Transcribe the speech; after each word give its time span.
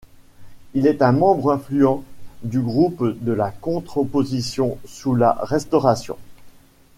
Il 0.73 0.87
est 0.87 1.03
un 1.03 1.11
membre 1.11 1.51
influent 1.51 2.03
du 2.41 2.59
groupe 2.59 3.15
de 3.23 3.33
la 3.33 3.51
contre-opposition 3.51 4.79
sous 4.83 5.13
la 5.13 5.33
Restauration. 5.43 6.17